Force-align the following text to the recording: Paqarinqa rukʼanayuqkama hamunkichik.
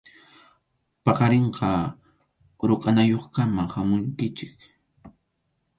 Paqarinqa 1.03 1.69
rukʼanayuqkama 2.67 3.61
hamunkichik. 3.73 4.55